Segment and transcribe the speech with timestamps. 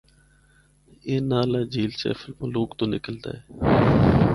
[1.07, 3.39] اے نالہ جھیل سیف الملوک تو نکلدا اے۔